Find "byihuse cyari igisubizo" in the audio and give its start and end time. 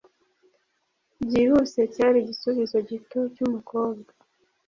1.25-2.77